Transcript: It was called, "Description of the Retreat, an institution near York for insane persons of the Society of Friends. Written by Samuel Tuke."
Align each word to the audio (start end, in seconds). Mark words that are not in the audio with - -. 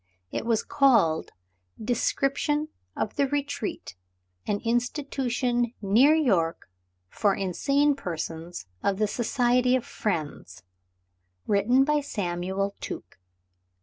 It 0.31 0.47
was 0.47 0.63
called, 0.63 1.29
"Description 1.79 2.69
of 2.97 3.17
the 3.17 3.27
Retreat, 3.27 3.95
an 4.47 4.59
institution 4.61 5.75
near 5.79 6.15
York 6.15 6.67
for 7.07 7.35
insane 7.35 7.95
persons 7.95 8.65
of 8.81 8.97
the 8.97 9.07
Society 9.07 9.75
of 9.75 9.85
Friends. 9.85 10.63
Written 11.45 11.83
by 11.83 11.99
Samuel 11.99 12.75
Tuke." 12.81 13.19